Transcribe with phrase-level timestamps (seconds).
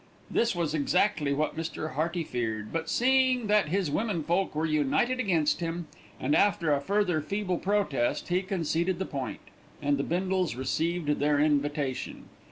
[0.31, 1.93] This was exactly what Mr.
[1.93, 5.85] Hearty feared; but seeing that his women folk were united against him,
[6.19, 9.41] and after a further feeble protest, he conceded the point,
[9.79, 12.29] and the Bindles received their invitation.